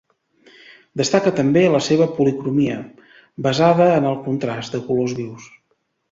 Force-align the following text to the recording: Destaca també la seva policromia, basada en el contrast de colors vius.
Destaca 1.01 1.33
també 1.39 1.61
la 1.73 1.81
seva 1.87 2.07
policromia, 2.15 2.77
basada 3.49 3.87
en 3.97 4.07
el 4.13 4.17
contrast 4.29 4.77
de 4.79 4.81
colors 4.89 5.13
vius. 5.21 5.45